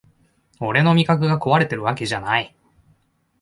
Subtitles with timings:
[0.59, 2.55] 俺の味覚がこわれてるわけじゃない